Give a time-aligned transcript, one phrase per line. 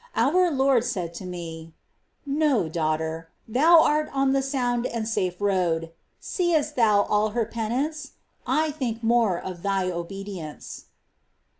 [0.15, 5.39] Our Lord said to me:*' No, My daughter; thou art on the sound and safe
[5.39, 5.91] road.
[6.19, 8.13] Seest thou all her penance?
[8.47, 10.85] I think more of thy obedience."